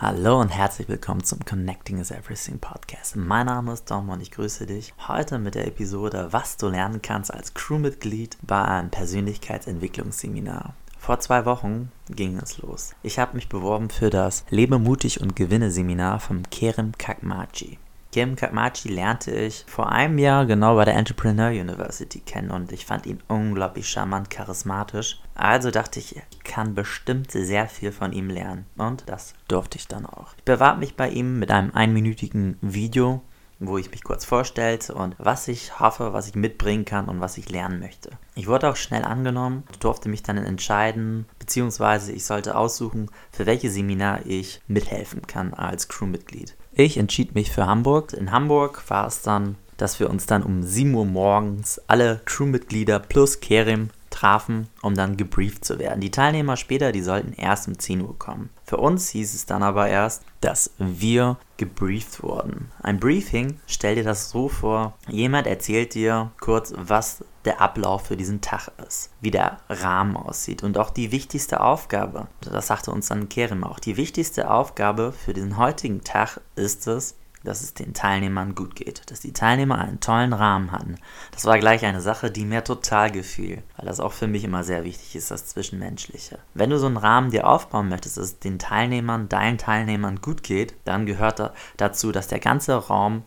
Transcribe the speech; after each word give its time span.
Hallo 0.00 0.40
und 0.40 0.50
herzlich 0.50 0.88
willkommen 0.88 1.24
zum 1.24 1.44
Connecting 1.44 1.98
is 1.98 2.12
Everything 2.12 2.60
Podcast. 2.60 3.16
Mein 3.16 3.46
Name 3.46 3.72
ist 3.72 3.90
Dom 3.90 4.10
und 4.10 4.20
ich 4.20 4.30
grüße 4.30 4.64
dich 4.64 4.94
heute 5.08 5.40
mit 5.40 5.56
der 5.56 5.66
Episode, 5.66 6.28
was 6.30 6.56
du 6.56 6.68
lernen 6.68 7.02
kannst 7.02 7.34
als 7.34 7.52
Crewmitglied 7.52 8.38
bei 8.42 8.62
einem 8.62 8.90
Persönlichkeitsentwicklungsseminar. 8.90 10.74
Vor 11.00 11.18
zwei 11.18 11.44
Wochen 11.46 11.90
ging 12.08 12.38
es 12.38 12.58
los. 12.58 12.94
Ich 13.02 13.18
habe 13.18 13.34
mich 13.34 13.48
beworben 13.48 13.90
für 13.90 14.08
das 14.08 14.44
Lebe 14.50 14.78
mutig 14.78 15.20
und 15.20 15.34
gewinne 15.34 15.72
Seminar 15.72 16.20
vom 16.20 16.48
Kerem 16.48 16.92
Kakmachi. 16.96 17.80
Kim 18.10 18.36
Kakmachi 18.36 18.88
lernte 18.88 19.32
ich 19.32 19.64
vor 19.66 19.92
einem 19.92 20.16
Jahr 20.16 20.46
genau 20.46 20.76
bei 20.76 20.86
der 20.86 20.96
Entrepreneur 20.96 21.50
University 21.50 22.20
kennen 22.20 22.50
und 22.50 22.72
ich 22.72 22.86
fand 22.86 23.04
ihn 23.04 23.22
unglaublich 23.28 23.86
charmant, 23.86 24.30
charismatisch. 24.30 25.20
Also 25.34 25.70
dachte 25.70 25.98
ich, 25.98 26.16
ich 26.16 26.42
kann 26.42 26.74
bestimmt 26.74 27.30
sehr 27.30 27.68
viel 27.68 27.92
von 27.92 28.12
ihm 28.12 28.30
lernen. 28.30 28.64
Und 28.78 29.04
das 29.06 29.34
durfte 29.46 29.76
ich 29.76 29.88
dann 29.88 30.06
auch. 30.06 30.32
Ich 30.38 30.44
bewarb 30.44 30.78
mich 30.78 30.96
bei 30.96 31.10
ihm 31.10 31.38
mit 31.38 31.50
einem 31.50 31.72
einminütigen 31.74 32.56
Video, 32.62 33.20
wo 33.60 33.76
ich 33.76 33.90
mich 33.90 34.04
kurz 34.04 34.24
vorstellte 34.24 34.94
und 34.94 35.14
was 35.18 35.46
ich 35.46 35.78
hoffe, 35.78 36.14
was 36.14 36.28
ich 36.28 36.34
mitbringen 36.34 36.86
kann 36.86 37.08
und 37.08 37.20
was 37.20 37.36
ich 37.36 37.50
lernen 37.50 37.78
möchte. 37.78 38.10
Ich 38.34 38.46
wurde 38.46 38.70
auch 38.70 38.76
schnell 38.76 39.04
angenommen, 39.04 39.64
durfte 39.80 40.08
mich 40.08 40.22
dann 40.22 40.38
entscheiden, 40.38 41.26
beziehungsweise 41.38 42.12
ich 42.12 42.24
sollte 42.24 42.56
aussuchen, 42.56 43.10
für 43.32 43.44
welches 43.44 43.74
Seminar 43.74 44.24
ich 44.24 44.62
mithelfen 44.66 45.26
kann 45.26 45.52
als 45.52 45.88
Crewmitglied. 45.88 46.56
Ich 46.80 46.96
entschied 46.96 47.34
mich 47.34 47.50
für 47.50 47.66
Hamburg. 47.66 48.12
In 48.12 48.30
Hamburg 48.30 48.88
war 48.88 49.04
es 49.08 49.20
dann, 49.20 49.56
dass 49.78 49.98
wir 49.98 50.08
uns 50.08 50.26
dann 50.26 50.44
um 50.44 50.62
7 50.62 50.94
Uhr 50.94 51.06
morgens 51.06 51.80
alle 51.88 52.20
Crewmitglieder 52.24 53.00
plus 53.00 53.40
Kerim 53.40 53.90
trafen, 54.10 54.68
um 54.82 54.94
dann 54.94 55.16
gebrieft 55.16 55.64
zu 55.64 55.78
werden. 55.78 56.00
Die 56.00 56.10
Teilnehmer 56.10 56.56
später, 56.56 56.92
die 56.92 57.02
sollten 57.02 57.32
erst 57.32 57.68
um 57.68 57.78
10 57.78 58.02
Uhr 58.02 58.18
kommen. 58.18 58.50
Für 58.64 58.78
uns 58.78 59.10
hieß 59.10 59.34
es 59.34 59.46
dann 59.46 59.62
aber 59.62 59.88
erst, 59.88 60.24
dass 60.40 60.72
wir 60.78 61.36
gebrieft 61.56 62.22
wurden. 62.22 62.70
Ein 62.82 63.00
Briefing, 63.00 63.60
stell 63.66 63.96
dir 63.96 64.04
das 64.04 64.30
so 64.30 64.48
vor, 64.48 64.94
jemand 65.08 65.46
erzählt 65.46 65.94
dir 65.94 66.30
kurz, 66.40 66.72
was 66.76 67.24
der 67.44 67.60
Ablauf 67.60 68.06
für 68.06 68.16
diesen 68.16 68.40
Tag 68.40 68.70
ist, 68.86 69.10
wie 69.20 69.30
der 69.30 69.58
Rahmen 69.68 70.16
aussieht 70.16 70.62
und 70.62 70.76
auch 70.76 70.90
die 70.90 71.12
wichtigste 71.12 71.60
Aufgabe, 71.60 72.28
das 72.40 72.66
sagte 72.66 72.90
uns 72.90 73.08
dann 73.08 73.28
Kerim 73.28 73.64
auch, 73.64 73.78
die 73.78 73.96
wichtigste 73.96 74.50
Aufgabe 74.50 75.12
für 75.12 75.32
diesen 75.32 75.56
heutigen 75.56 76.04
Tag 76.04 76.40
ist 76.56 76.86
es, 76.86 77.16
dass 77.44 77.62
es 77.62 77.74
den 77.74 77.94
Teilnehmern 77.94 78.54
gut 78.54 78.74
geht, 78.74 79.10
dass 79.10 79.20
die 79.20 79.32
Teilnehmer 79.32 79.78
einen 79.78 80.00
tollen 80.00 80.32
Rahmen 80.32 80.72
hatten. 80.72 80.96
Das 81.32 81.44
war 81.44 81.58
gleich 81.58 81.84
eine 81.84 82.00
Sache, 82.00 82.30
die 82.30 82.44
mir 82.44 82.64
total 82.64 83.10
gefiel, 83.10 83.62
weil 83.76 83.86
das 83.86 84.00
auch 84.00 84.12
für 84.12 84.26
mich 84.26 84.44
immer 84.44 84.64
sehr 84.64 84.84
wichtig 84.84 85.16
ist, 85.16 85.30
das 85.30 85.46
Zwischenmenschliche. 85.46 86.38
Wenn 86.54 86.70
du 86.70 86.78
so 86.78 86.86
einen 86.86 86.96
Rahmen 86.96 87.30
dir 87.30 87.46
aufbauen 87.46 87.88
möchtest, 87.88 88.16
dass 88.16 88.24
es 88.24 88.38
den 88.38 88.58
Teilnehmern, 88.58 89.28
deinen 89.28 89.58
Teilnehmern 89.58 90.20
gut 90.20 90.42
geht, 90.42 90.74
dann 90.84 91.06
gehört 91.06 91.52
dazu, 91.76 92.12
dass 92.12 92.28
der 92.28 92.40
ganze 92.40 92.74
Raum 92.74 93.22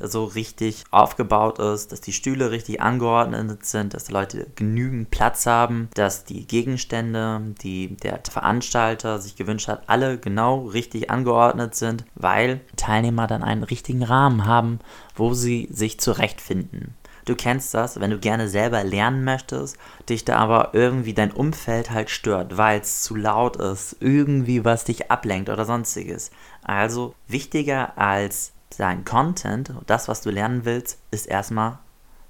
so 0.00 0.24
richtig 0.24 0.84
aufgebaut 0.90 1.58
ist, 1.58 1.92
dass 1.92 2.00
die 2.00 2.12
Stühle 2.12 2.50
richtig 2.50 2.80
angeordnet 2.80 3.64
sind, 3.64 3.94
dass 3.94 4.04
die 4.04 4.12
Leute 4.12 4.46
genügend 4.54 5.10
Platz 5.10 5.46
haben, 5.46 5.88
dass 5.94 6.24
die 6.24 6.46
Gegenstände, 6.46 7.54
die 7.62 7.96
der 7.96 8.20
Veranstalter 8.28 9.18
sich 9.20 9.36
gewünscht 9.36 9.68
hat, 9.68 9.82
alle 9.86 10.18
genau 10.18 10.66
richtig 10.66 11.10
angeordnet 11.10 11.74
sind, 11.74 12.04
weil 12.14 12.60
Teilnehmer 12.76 13.26
dann 13.26 13.42
einen 13.42 13.62
richtigen 13.62 14.02
Rahmen 14.02 14.46
haben, 14.46 14.80
wo 15.14 15.34
sie 15.34 15.68
sich 15.70 15.98
zurechtfinden. 16.00 16.94
Du 17.24 17.34
kennst 17.34 17.72
das, 17.72 18.00
wenn 18.00 18.10
du 18.10 18.18
gerne 18.18 18.48
selber 18.48 18.84
lernen 18.84 19.24
möchtest, 19.24 19.78
dich 20.10 20.26
da 20.26 20.36
aber 20.36 20.70
irgendwie 20.74 21.14
dein 21.14 21.32
Umfeld 21.32 21.90
halt 21.90 22.10
stört, 22.10 22.58
weil 22.58 22.80
es 22.80 23.02
zu 23.02 23.16
laut 23.16 23.56
ist, 23.56 23.96
irgendwie 24.00 24.64
was 24.64 24.84
dich 24.84 25.10
ablenkt 25.10 25.48
oder 25.48 25.64
sonstiges. 25.64 26.30
Also 26.62 27.14
wichtiger 27.26 27.96
als 27.96 28.52
dein 28.80 29.04
Content, 29.04 29.72
das, 29.86 30.08
was 30.08 30.20
du 30.22 30.30
lernen 30.30 30.64
willst, 30.64 30.98
ist 31.10 31.26
erstmal 31.26 31.78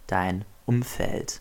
dein 0.07 0.45
Umfeld, 0.67 1.41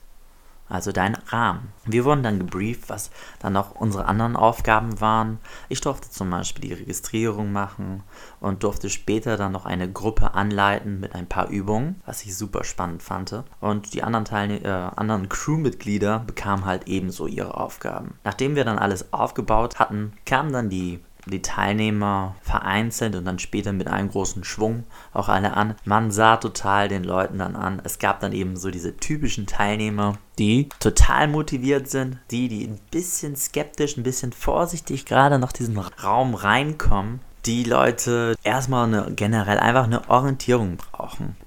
also 0.70 0.92
dein 0.92 1.16
Rahmen. 1.16 1.72
Wir 1.86 2.06
wurden 2.06 2.24
dann 2.24 2.40
gebrieft, 2.40 2.90
was 2.90 3.12
dann 3.40 3.54
noch 3.54 3.76
unsere 3.76 4.06
anderen 4.06 4.36
Aufgaben 4.36 5.00
waren. 5.00 5.40
Ich 5.70 5.82
durfte 5.82 6.10
zum 6.10 6.30
Beispiel 6.30 6.70
die 6.70 6.74
Registrierung 6.74 7.52
machen 7.52 8.04
und 8.40 8.64
durfte 8.64 8.90
später 8.90 9.38
dann 9.38 9.52
noch 9.52 9.66
eine 9.66 9.92
Gruppe 9.92 10.34
anleiten 10.34 11.00
mit 11.00 11.16
ein 11.16 11.28
paar 11.28 11.50
Übungen, 11.50 12.02
was 12.06 12.24
ich 12.24 12.36
super 12.36 12.64
spannend 12.64 13.04
fand. 13.04 13.44
Und 13.60 13.94
die 13.94 14.04
anderen, 14.04 14.26
Teilne 14.26 14.64
äh, 14.64 15.00
anderen 15.00 15.30
Crewmitglieder 15.30 16.20
bekamen 16.20 16.66
halt 16.66 16.88
ebenso 16.88 17.28
ihre 17.28 17.58
Aufgaben. 17.58 18.20
Nachdem 18.24 18.56
wir 18.56 18.66
dann 18.66 18.80
alles 18.80 19.14
aufgebaut 19.14 19.80
hatten, 19.80 20.14
kamen 20.26 20.52
dann 20.52 20.70
die 20.70 21.04
die 21.26 21.42
Teilnehmer 21.42 22.36
vereinzelt 22.42 23.16
und 23.16 23.26
dann 23.26 23.40
später 23.40 23.74
mit 23.74 23.88
einem 23.88 24.10
großen 24.10 24.44
Schwung 24.44 24.84
auch 25.14 25.30
alle 25.30 25.56
an. 25.56 25.76
Man 25.86 26.12
sah 26.12 26.38
total 26.38 26.88
den 26.88 27.04
Leuten 27.04 27.40
dann 27.40 27.56
an. 27.56 27.82
Es 27.84 28.00
gab 28.00 28.20
dann 28.20 28.34
eben 28.34 28.58
so 28.58 28.72
diese 28.72 28.98
typischen 28.98 29.46
Teilnehmer, 29.46 30.18
die 30.40 30.70
total 30.80 31.28
motiviert 31.28 31.90
sind, 31.90 32.18
die, 32.32 32.48
die 32.48 32.66
ein 32.66 32.80
bisschen 32.92 33.36
skeptisch, 33.36 33.98
ein 33.98 34.04
bisschen 34.04 34.34
vorsichtig 34.34 35.06
gerade 35.06 35.40
noch 35.40 35.52
diesen 35.52 35.78
Raum 35.78 36.36
reinkommen 36.36 37.20
die 37.46 37.64
Leute 37.64 38.36
erstmal 38.44 38.88
eine, 38.88 39.12
generell 39.14 39.60
einfach 39.60 39.84
eine 39.84 40.10
Orientierung 40.10 40.78
brauchen. 40.78 40.93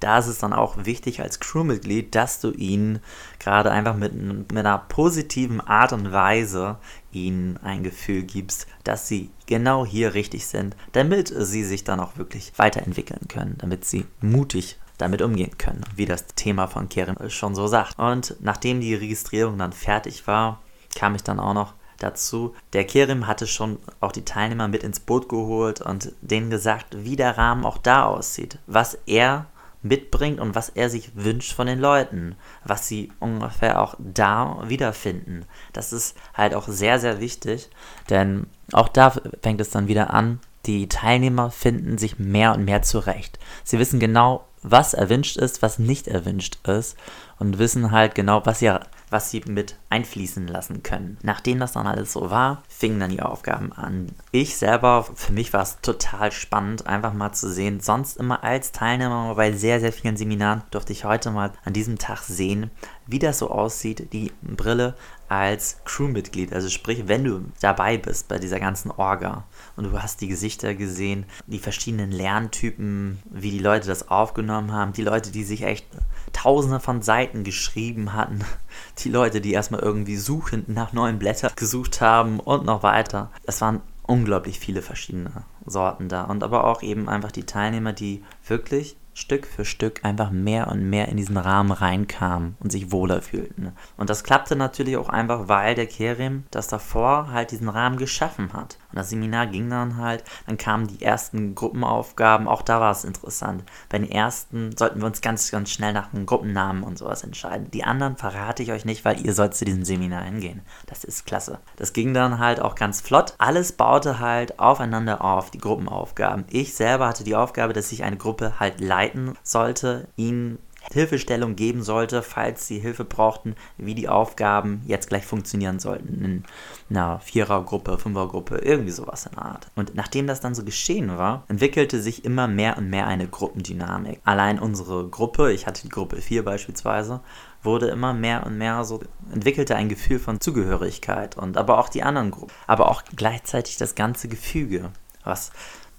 Da 0.00 0.19
ist 0.19 0.27
es 0.27 0.38
dann 0.38 0.53
auch 0.53 0.84
wichtig 0.84 1.21
als 1.21 1.41
Crewmitglied, 1.41 2.15
dass 2.15 2.41
du 2.41 2.50
ihnen 2.53 3.00
gerade 3.38 3.71
einfach 3.71 3.97
mit, 3.97 4.15
mit 4.15 4.56
einer 4.56 4.78
positiven 4.78 5.60
Art 5.60 5.93
und 5.93 6.12
Weise 6.12 6.77
ihnen 7.12 7.56
ein 7.59 7.82
Gefühl 7.82 8.22
gibst, 8.22 8.66
dass 8.84 9.09
sie 9.09 9.31
genau 9.47 9.87
hier 9.87 10.15
richtig 10.15 10.47
sind, 10.47 10.77
damit 10.93 11.32
sie 11.37 11.65
sich 11.65 11.84
dann 11.84 12.00
auch 12.00 12.16
wirklich 12.16 12.53
weiterentwickeln 12.56 13.28
können, 13.28 13.56
damit 13.59 13.84
sie 13.84 14.06
mutig 14.21 14.78
damit 14.99 15.22
umgehen 15.22 15.56
können, 15.59 15.83
wie 15.94 16.06
das 16.06 16.27
Thema 16.27 16.66
von 16.66 16.88
Keren 16.88 17.31
schon 17.31 17.54
so 17.54 17.66
sagt. 17.66 17.98
Und 17.98 18.37
nachdem 18.41 18.81
die 18.81 18.94
Registrierung 18.94 19.59
dann 19.59 19.72
fertig 19.72 20.27
war, 20.27 20.60
kam 20.94 21.15
ich 21.15 21.22
dann 21.22 21.41
auch 21.41 21.54
noch 21.54 21.75
dazu. 21.98 22.54
Der 22.72 22.84
Kerim 22.84 23.27
hatte 23.27 23.47
schon 23.47 23.78
auch 24.00 24.12
die 24.12 24.25
Teilnehmer 24.25 24.69
mit 24.69 24.83
ins 24.83 25.00
Boot 25.00 25.28
geholt 25.28 25.81
und 25.81 26.12
denen 26.21 26.50
gesagt, 26.50 27.04
wie 27.04 27.16
der 27.16 27.38
Rahmen 27.38 27.65
auch 27.65 27.78
da 27.78 28.04
aussieht, 28.04 28.59
was 28.66 28.98
er 29.06 29.47
mitbringt 29.82 30.41
und 30.41 30.54
was 30.54 30.69
er 30.70 30.91
sich 30.91 31.12
wünscht 31.14 31.53
von 31.53 31.66
den 31.66 31.78
Leuten, 31.78 32.37
was 32.64 32.88
sie 32.88 33.12
ungefähr 33.20 33.81
auch 33.81 33.94
da 33.98 34.62
wiederfinden. 34.66 35.44
Das 35.72 35.92
ist 35.92 36.16
halt 36.34 36.54
auch 36.54 36.69
sehr, 36.69 36.98
sehr 36.98 37.20
wichtig, 37.20 37.70
denn 38.10 38.47
auch 38.72 38.88
da 38.88 39.12
fängt 39.42 39.60
es 39.60 39.70
dann 39.70 39.88
wieder 39.88 40.12
an, 40.12 40.41
die 40.66 40.88
Teilnehmer 40.88 41.50
finden 41.50 41.97
sich 41.97 42.19
mehr 42.19 42.54
und 42.54 42.65
mehr 42.65 42.82
zurecht. 42.82 43.38
Sie 43.62 43.78
wissen 43.78 44.00
genau, 44.00 44.44
was 44.69 44.94
erwünscht 44.94 45.37
ist, 45.37 45.62
was 45.62 45.78
nicht 45.78 46.09
erwünscht 46.09 46.59
ist 46.66 46.97
und 47.38 47.59
wissen 47.59 47.93
halt 47.93 48.15
genau, 48.15 48.44
was 48.44 48.59
sie 48.59 48.72
was 49.09 49.31
sie 49.31 49.43
mit 49.47 49.77
einfließen 49.88 50.49
lassen 50.49 50.82
können. 50.82 51.16
Nachdem 51.22 51.60
das 51.60 51.72
dann 51.72 51.87
alles 51.87 52.12
so 52.12 52.31
war, 52.31 52.62
fingen 52.69 52.99
dann 52.99 53.10
die 53.10 53.22
Aufgaben 53.22 53.72
an. 53.72 54.09
Ich 54.32 54.56
selber, 54.56 55.06
für 55.15 55.32
mich 55.32 55.53
war 55.53 55.62
es 55.62 55.81
total 55.81 56.32
spannend, 56.32 56.87
einfach 56.87 57.12
mal 57.12 57.32
zu 57.32 57.49
sehen. 57.53 57.81
Sonst 57.81 58.16
immer 58.16 58.43
als 58.43 58.72
Teilnehmer 58.72 59.34
bei 59.37 59.53
sehr, 59.53 59.78
sehr 59.78 59.93
vielen 59.93 60.16
Seminaren 60.16 60.62
durfte 60.71 60.93
ich 60.93 61.04
heute 61.04 61.31
mal 61.31 61.53
an 61.65 61.72
diesem 61.72 61.98
Tag 61.98 62.22
sehen, 62.22 62.71
wie 63.06 63.21
das 63.21 63.38
so 63.38 63.50
aussieht, 63.50 64.12
die 64.12 64.33
Brille 64.43 64.97
als 65.28 65.78
Crewmitglied. 65.84 66.53
Also 66.53 66.69
sprich, 66.69 67.09
wenn 67.09 67.25
du 67.25 67.44
dabei 67.60 67.98
bist 67.98 68.28
bei 68.28 68.38
dieser 68.38 68.60
ganzen 68.60 68.91
Orga 68.91 69.44
und 69.76 69.84
du 69.84 70.03
hast 70.03 70.20
die 70.20 70.28
Gesichter 70.28 70.75
gesehen, 70.75 71.26
die 71.47 71.59
verschiedenen 71.59 72.12
Lerntypen, 72.12 73.19
wie 73.31 73.50
die 73.50 73.59
Leute 73.59 73.88
das 73.88 74.09
aufgenommen 74.09 74.72
haben, 74.72 74.92
die 74.92 75.03
Leute, 75.03 75.31
die 75.31 75.44
sich 75.44 75.62
echt 75.62 75.86
tausende 76.32 76.81
von 76.81 77.03
Seiten 77.03 77.44
geschrieben 77.44 78.12
hatten, 78.12 78.44
die 78.98 79.09
Leute, 79.09 79.41
die 79.41 79.53
erstmal 79.53 79.81
irgendwie 79.81 80.16
suchend 80.16 80.69
nach 80.69 80.92
neuen 80.92 81.19
Blättern 81.19 81.53
gesucht 81.56 82.00
haben 82.00 82.41
und 82.41 82.65
noch 82.65 82.82
weiter. 82.82 83.31
Es 83.44 83.60
waren 83.60 83.81
unglaublich 84.06 84.59
viele 84.60 84.82
verschiedene 84.82 85.44
Sorten 85.65 86.09
da 86.09 86.22
und 86.22 86.44
aber 86.44 86.65
auch 86.65 86.82
eben 86.82 87.09
einfach 87.09 87.33
die 87.33 87.45
Teilnehmer, 87.45 87.92
die 87.92 88.22
wirklich 88.48 88.97
Stück 89.16 89.47
für 89.47 89.65
Stück 89.65 90.04
einfach 90.04 90.31
mehr 90.31 90.69
und 90.69 90.91
mehr 90.91 91.09
in 91.09 91.16
diesen 91.16 91.39
Rahmen 91.39 91.72
reinkamen 91.72 92.54
und 92.60 92.71
sich 92.71 92.93
wohler 92.93 93.22
fühlten. 93.22 93.72
Und 93.97 94.10
das 94.10 94.25
klappte 94.25 94.57
natürlich 94.57 94.98
auch 94.98 95.09
einfach, 95.09 95.48
weil 95.48 95.75
der 95.75 95.87
Kerim 95.87 96.45
das 96.51 96.69
davor 96.69 97.31
halt 97.33 97.51
diesen 97.51 97.71
Rahmen 97.71 97.97
geschaffen 97.97 98.53
hat. 98.53 98.77
Und 98.93 98.98
das 98.98 99.09
Seminar 99.09 99.47
ging 99.47 99.71
dann 99.71 99.97
halt, 99.97 100.22
dann 100.47 100.59
kamen 100.59 100.87
die 100.87 101.03
ersten 101.03 101.54
Gruppenaufgaben, 101.54 102.47
auch 102.47 102.60
da 102.60 102.78
war 102.78 102.91
es 102.93 103.04
interessant. 103.04 103.65
Bei 103.89 103.98
den 103.98 104.10
ersten 104.10 104.77
sollten 104.77 105.01
wir 105.01 105.07
uns 105.07 105.22
ganz, 105.22 105.51
ganz 105.51 105.71
schnell 105.71 105.95
nach 105.95 106.13
einem 106.13 106.27
Gruppennamen 106.27 106.83
und 106.83 106.98
sowas 106.98 107.25
entscheiden. 107.25 107.71
Die 107.71 107.84
anderen 107.84 108.19
verrate 108.19 108.63
ich 108.63 108.71
euch 108.71 108.84
nicht, 108.84 109.07
weil 109.07 109.25
ihr 109.25 109.33
sollt 109.33 109.54
zu 109.54 109.65
diesem 109.65 109.87
Seminar 109.87 110.25
hingehen. 110.25 110.60
Das 110.84 111.04
ist 111.04 111.25
klasse. 111.25 111.59
Das 111.77 111.95
ging 111.95 112.13
dann 112.13 112.39
halt 112.39 112.60
auch 112.60 112.75
ganz 112.75 113.01
flott. 113.01 113.34
Alles 113.39 113.72
baute 113.72 114.19
halt 114.19 114.59
aufeinander 114.59 115.25
auf, 115.25 115.51
die 115.51 115.59
Gruppenaufgaben. 115.59 116.45
Ich 116.51 116.75
selber 116.75 117.09
hatte 117.09 117.25
die 117.25 117.34
Aufgabe, 117.34 117.72
dass 117.72 117.93
ich 117.93 118.04
eine 118.04 118.19
Gruppe 118.19 118.35
halt 118.42 118.80
leite 118.80 118.97
leiten 119.06 119.36
sollte, 119.42 120.09
ihnen 120.16 120.59
Hilfestellung 120.92 121.56
geben 121.56 121.83
sollte, 121.83 122.22
falls 122.22 122.68
sie 122.68 122.78
Hilfe 122.78 123.04
brauchten, 123.04 123.56
wie 123.77 123.97
die 123.97 124.09
Aufgaben 124.09 124.83
jetzt 124.86 125.09
gleich 125.09 125.27
funktionieren 125.27 125.80
sollten. 125.80 126.24
In 126.24 126.44
einer 126.88 127.18
Vierergruppe, 127.18 127.98
Fünfergruppe, 127.98 128.59
irgendwie 128.59 128.92
sowas 128.92 129.27
in 129.27 129.33
der 129.33 129.47
Art. 129.47 129.66
Und 129.74 129.97
nachdem 129.97 130.28
das 130.28 130.41
dann 130.41 130.54
so 130.54 130.62
geschehen 130.62 131.18
war, 131.18 131.42
entwickelte 131.48 132.00
sich 132.00 132.24
immer 132.24 132.47
mehr 132.47 132.78
und 132.78 132.88
mehr 132.88 133.09
eine 133.09 133.27
Gruppendynamik. 133.27 134.21
Allein 134.24 134.60
unsere 134.60 135.09
Gruppe, 135.09 135.53
ich 135.53 135.66
hatte 135.66 135.83
die 135.83 135.88
Gruppe 135.88 136.18
4 136.18 136.44
beispielsweise, 136.44 137.21
wurde 137.65 137.88
immer 137.88 138.15
mehr 138.15 138.47
und 138.47 138.56
mehr 138.56 138.84
so, 138.84 139.00
entwickelte 139.33 139.74
ein 139.74 139.88
Gefühl 139.88 140.21
von 140.21 140.41
Zugehörigkeit 140.41 141.36
und 141.36 141.56
aber 141.56 141.78
auch 141.78 141.88
die 141.88 142.04
anderen 142.04 142.30
Gruppen. 142.30 142.53
Aber 142.68 142.88
auch 142.92 143.03
gleichzeitig 143.16 143.77
das 143.77 143.97
ganze 143.97 144.28
Gefüge, 144.28 144.92
was 145.26 145.52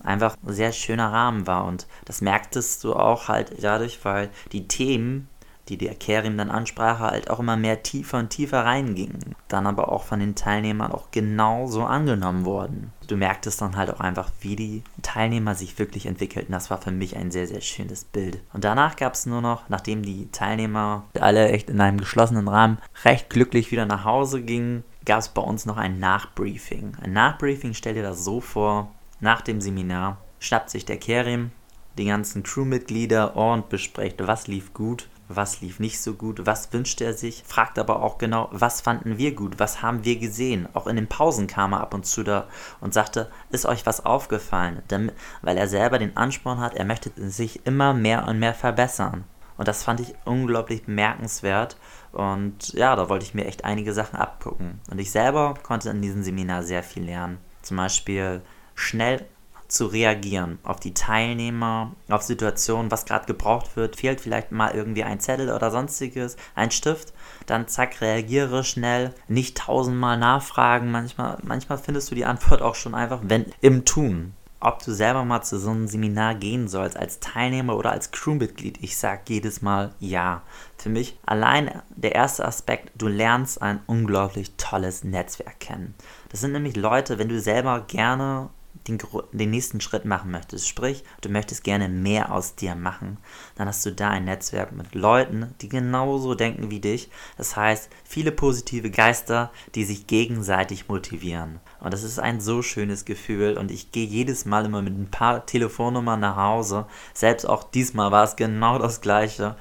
einfach 0.04 0.36
ein 0.46 0.54
sehr 0.54 0.72
schöner 0.72 1.12
Rahmen 1.12 1.48
war. 1.48 1.66
Und 1.66 1.88
das 2.06 2.22
merktest 2.22 2.84
du 2.84 2.94
auch 2.94 3.28
halt 3.28 3.54
dadurch, 3.62 4.04
weil 4.04 4.30
die 4.52 4.68
Themen, 4.68 5.28
die 5.70 5.78
der 5.78 5.96
Kerim 5.96 6.38
dann 6.38 6.50
ansprach, 6.50 7.00
halt 7.00 7.30
auch 7.30 7.40
immer 7.40 7.58
mehr 7.58 7.84
tiefer 7.84 8.20
und 8.20 8.30
tiefer 8.30 8.64
reingingen. 8.64 9.36
Dann 9.50 9.68
aber 9.68 9.92
auch 9.92 10.04
von 10.04 10.20
den 10.20 10.36
Teilnehmern 10.36 10.94
auch 10.94 11.12
genauso 11.12 11.84
angenommen 11.84 12.46
wurden. 12.46 12.94
Du 13.08 13.18
merktest 13.18 13.62
dann 13.62 13.76
halt 13.76 13.90
auch 13.90 14.00
einfach, 14.00 14.32
wie 14.40 14.56
die 14.56 14.84
Teilnehmer 15.02 15.56
sich 15.56 15.78
wirklich 15.78 16.06
entwickelten. 16.06 16.54
Das 16.54 16.70
war 16.70 16.82
für 16.82 16.92
mich 16.92 17.18
ein 17.18 17.32
sehr, 17.32 17.48
sehr 17.48 17.62
schönes 17.62 18.06
Bild. 18.06 18.42
Und 18.54 18.64
danach 18.64 18.96
gab 18.96 19.14
es 19.14 19.26
nur 19.26 19.42
noch, 19.42 19.68
nachdem 19.68 20.04
die 20.04 20.32
Teilnehmer 20.32 21.04
alle 21.20 21.50
echt 21.50 21.70
in 21.70 21.82
einem 21.82 21.98
geschlossenen 21.98 22.48
Rahmen 22.48 22.78
recht 23.04 23.30
glücklich 23.30 23.72
wieder 23.72 23.86
nach 23.86 24.06
Hause 24.06 24.42
gingen, 24.42 24.84
gab 25.06 25.20
es 25.20 25.30
bei 25.30 25.42
uns 25.42 25.66
noch 25.66 25.78
ein 25.78 26.00
Nachbriefing. 26.00 26.98
Ein 27.02 27.14
Nachbriefing, 27.14 27.74
stell 27.74 27.94
dir 27.94 28.04
das 28.04 28.24
so 28.24 28.42
vor, 28.42 28.92
nach 29.20 29.42
dem 29.42 29.62
Seminar 29.62 30.18
schnappt 30.40 30.70
sich 30.70 30.86
der 30.86 30.98
Kerim 30.98 31.52
die 31.98 32.06
ganzen 32.06 32.44
Crewmitglieder 32.44 33.36
und 33.36 33.70
bespricht, 33.70 34.26
was 34.26 34.48
lief 34.48 34.74
gut, 34.74 35.10
was 35.30 35.62
lief 35.62 35.80
nicht 35.80 36.00
so 36.00 36.14
gut, 36.14 36.46
was 36.46 36.72
wünscht 36.72 37.02
er 37.02 37.14
sich, 37.14 37.44
fragt 37.46 37.80
aber 37.80 38.02
auch 38.02 38.18
genau, 38.18 38.50
was 38.52 38.82
fanden 38.82 39.18
wir 39.18 39.36
gut, 39.36 39.60
was 39.60 39.82
haben 39.82 40.06
wir 40.06 40.18
gesehen. 40.18 40.70
Auch 40.74 40.88
in 40.88 40.96
den 40.96 41.08
Pausen 41.08 41.48
kam 41.48 41.74
er 41.74 41.82
ab 41.82 41.94
und 41.94 42.06
zu 42.06 42.24
da 42.24 42.48
und 42.80 42.94
sagte, 42.94 43.30
ist 43.50 43.66
euch 43.66 43.86
was 43.86 44.06
aufgefallen? 44.06 44.82
Damit, 44.88 45.16
weil 45.42 45.58
er 45.58 45.68
selber 45.68 46.00
den 46.00 46.16
Ansporn 46.16 46.60
hat, 46.60 46.76
er 46.76 46.86
möchte 46.86 47.12
sich 47.16 47.66
immer 47.66 47.94
mehr 47.94 48.28
und 48.28 48.40
mehr 48.40 48.54
verbessern. 48.54 49.26
Und 49.58 49.68
das 49.68 49.84
fand 49.84 50.00
ich 50.00 50.14
unglaublich 50.24 50.86
bemerkenswert. 50.86 51.78
Und 52.12 52.74
ja, 52.74 52.96
da 52.96 53.10
wollte 53.10 53.26
ich 53.26 53.34
mir 53.34 53.46
echt 53.46 53.66
einige 53.66 53.92
Sachen 53.92 54.18
abgucken. 54.18 54.80
Und 54.90 55.00
ich 55.00 55.12
selber 55.12 55.56
konnte 55.64 55.90
in 55.90 56.02
diesem 56.02 56.24
Seminar 56.24 56.64
sehr 56.64 56.84
viel 56.84 57.04
lernen. 57.04 57.40
Zum 57.64 57.78
Beispiel 57.78 58.42
schnell 58.78 59.26
zu 59.68 59.88
reagieren 59.88 60.60
auf 60.64 60.80
die 60.80 60.94
Teilnehmer, 60.94 61.92
auf 62.10 62.22
Situationen, 62.22 62.90
was 62.90 63.06
gerade 63.06 63.26
gebraucht 63.26 63.76
wird. 63.76 63.98
Fehlt 63.98 64.22
vielleicht 64.22 64.52
mal 64.52 64.74
irgendwie 64.74 65.04
ein 65.04 65.20
Zettel 65.20 65.50
oder 65.52 65.72
sonstiges, 65.72 66.38
ein 66.56 66.72
Stift, 66.72 67.14
dann 67.46 67.68
zack, 67.68 68.00
reagiere 68.02 68.64
schnell, 68.64 69.14
nicht 69.28 69.58
tausendmal 69.58 70.18
nachfragen. 70.18 70.92
Manchmal, 70.92 71.38
manchmal 71.44 71.78
findest 71.78 72.12
du 72.12 72.16
die 72.16 72.26
Antwort 72.26 72.62
auch 72.62 72.76
schon 72.76 72.96
einfach 72.96 73.20
wenn, 73.24 73.46
im 73.62 73.84
Tun. 73.84 74.34
Ob 74.60 74.84
du 74.84 74.92
selber 74.92 75.24
mal 75.24 75.44
zu 75.44 75.60
so 75.60 75.70
einem 75.70 75.88
Seminar 75.88 76.34
gehen 76.34 76.68
sollst, 76.68 76.98
als 76.98 77.20
Teilnehmer 77.20 77.78
oder 77.78 77.92
als 77.92 78.10
Crewmitglied, 78.10 78.80
ich 78.82 78.98
sag 78.98 79.30
jedes 79.30 79.62
Mal 79.62 79.94
ja. 80.00 80.42
Für 80.78 80.90
mich 80.90 81.20
allein 81.28 81.84
der 81.90 82.16
erste 82.16 82.44
Aspekt, 82.44 82.90
du 82.96 83.08
lernst 83.08 83.62
ein 83.62 83.82
unglaublich 83.86 84.54
tolles 84.58 85.04
Netzwerk 85.04 85.60
kennen. 85.60 85.94
Das 86.30 86.42
sind 86.42 86.54
nämlich 86.54 86.76
Leute, 86.76 87.20
wenn 87.20 87.30
du 87.30 87.40
selber 87.40 87.82
gerne 87.82 88.50
den, 88.88 89.00
den 89.32 89.50
nächsten 89.50 89.82
Schritt 89.82 90.06
machen 90.06 90.32
möchtest, 90.32 90.68
sprich, 90.68 91.04
du 91.22 91.30
möchtest 91.30 91.64
gerne 91.64 91.90
mehr 91.90 92.32
aus 92.32 92.56
dir 92.56 92.76
machen, 92.76 93.18
dann 93.56 93.68
hast 93.68 93.86
du 93.86 93.92
da 93.92 94.10
ein 94.10 94.26
Netzwerk 94.26 94.72
mit 94.72 94.96
Leuten, 94.96 95.54
die 95.62 95.70
genauso 95.70 96.36
denken 96.36 96.70
wie 96.70 96.80
dich. 96.80 97.10
Das 97.38 97.56
heißt, 97.56 97.90
viele 98.04 98.32
positive 98.32 98.90
Geister, 98.90 99.52
die 99.76 99.84
sich 99.84 100.08
gegenseitig 100.08 100.88
motivieren. 100.88 101.60
Und 101.80 101.94
das 101.94 102.04
ist 102.04 102.20
ein 102.20 102.42
so 102.42 102.62
schönes 102.62 103.06
Gefühl 103.06 103.58
und 103.58 103.72
ich 103.72 103.92
gehe 103.92 104.06
jedes 104.06 104.46
Mal 104.46 104.66
immer 104.66 104.82
mit 104.82 104.98
ein 104.98 105.12
paar 105.12 105.46
Telefonnummern 105.46 106.20
nach 106.20 106.38
Hause. 106.38 106.86
Selbst 107.14 107.48
auch 107.48 107.64
diesmal 107.64 108.12
war 108.12 108.24
es 108.24 108.36
genau 108.36 108.80
das 108.80 109.02
gleiche. 109.02 109.56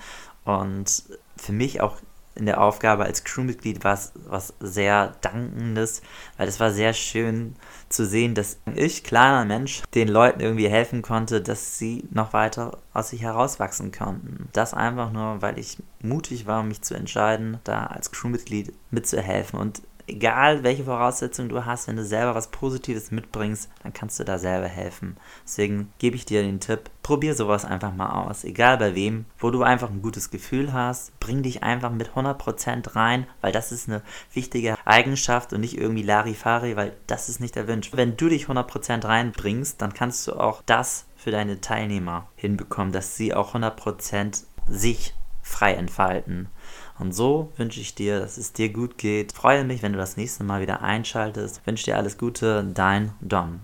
Und 0.44 1.02
für 1.36 1.52
mich 1.52 1.80
auch 1.80 1.96
in 2.36 2.46
der 2.46 2.60
Aufgabe 2.60 3.04
als 3.04 3.24
Crewmitglied 3.24 3.82
war 3.82 3.94
es 3.94 4.12
was 4.26 4.54
sehr 4.60 5.14
Dankendes, 5.20 6.02
weil 6.36 6.48
es 6.48 6.60
war 6.60 6.70
sehr 6.70 6.92
schön 6.92 7.56
zu 7.88 8.06
sehen, 8.06 8.34
dass 8.34 8.58
ich, 8.74 9.04
kleiner 9.04 9.44
Mensch, 9.44 9.82
den 9.94 10.08
Leuten 10.08 10.40
irgendwie 10.40 10.68
helfen 10.68 11.02
konnte, 11.02 11.40
dass 11.40 11.78
sie 11.78 12.04
noch 12.10 12.32
weiter 12.32 12.78
aus 12.92 13.10
sich 13.10 13.22
herauswachsen 13.22 13.92
konnten. 13.92 14.48
Das 14.52 14.74
einfach 14.74 15.12
nur, 15.12 15.42
weil 15.42 15.58
ich 15.58 15.78
mutig 16.02 16.46
war, 16.46 16.62
mich 16.62 16.82
zu 16.82 16.94
entscheiden, 16.94 17.58
da 17.64 17.86
als 17.86 18.12
Crewmitglied 18.12 18.72
mitzuhelfen 18.90 19.58
und 19.58 19.82
egal 20.06 20.62
welche 20.62 20.84
Voraussetzungen 20.84 21.48
du 21.48 21.64
hast, 21.64 21.88
wenn 21.88 21.96
du 21.96 22.04
selber 22.04 22.34
was 22.34 22.50
Positives 22.50 23.10
mitbringst, 23.10 23.70
dann 23.82 23.92
kannst 23.92 24.18
du 24.18 24.24
da 24.24 24.38
selber 24.38 24.68
helfen. 24.68 25.16
Deswegen 25.44 25.92
gebe 25.98 26.16
ich 26.16 26.24
dir 26.24 26.42
den 26.42 26.60
Tipp, 26.60 26.90
probier 27.02 27.34
sowas 27.34 27.64
einfach 27.64 27.94
mal 27.94 28.10
aus, 28.10 28.44
egal 28.44 28.78
bei 28.78 28.94
wem, 28.94 29.26
wo 29.38 29.50
du 29.50 29.62
einfach 29.62 29.90
ein 29.90 30.02
gutes 30.02 30.30
Gefühl 30.30 30.72
hast, 30.72 31.18
bring 31.20 31.42
dich 31.42 31.62
einfach 31.62 31.90
mit 31.90 32.10
100% 32.10 32.96
rein, 32.96 33.26
weil 33.40 33.52
das 33.52 33.72
ist 33.72 33.88
eine 33.88 34.02
wichtige 34.32 34.76
Eigenschaft 34.84 35.52
und 35.52 35.60
nicht 35.60 35.78
irgendwie 35.78 36.02
Larifari, 36.02 36.76
weil 36.76 36.96
das 37.06 37.28
ist 37.28 37.40
nicht 37.40 37.56
der 37.56 37.68
Wunsch. 37.68 37.90
Wenn 37.92 38.16
du 38.16 38.28
dich 38.28 38.46
100% 38.46 39.04
reinbringst, 39.04 39.80
dann 39.80 39.94
kannst 39.94 40.26
du 40.26 40.34
auch 40.34 40.62
das 40.66 41.06
für 41.16 41.30
deine 41.30 41.60
Teilnehmer 41.60 42.28
hinbekommen, 42.36 42.92
dass 42.92 43.16
sie 43.16 43.34
auch 43.34 43.54
100% 43.54 44.44
sich 44.68 45.14
frei 45.42 45.74
entfalten. 45.74 46.48
Und 46.98 47.12
so 47.12 47.52
wünsche 47.56 47.80
ich 47.80 47.94
dir, 47.94 48.20
dass 48.20 48.38
es 48.38 48.52
dir 48.52 48.72
gut 48.72 48.98
geht. 48.98 49.32
freue 49.32 49.64
mich, 49.64 49.82
wenn 49.82 49.92
du 49.92 49.98
das 49.98 50.16
nächste 50.16 50.44
Mal 50.44 50.60
wieder 50.60 50.82
einschaltest. 50.82 51.60
wünsche 51.66 51.84
dir 51.84 51.96
alles 51.96 52.18
Gute, 52.18 52.64
dein 52.64 53.12
Dom. 53.20 53.60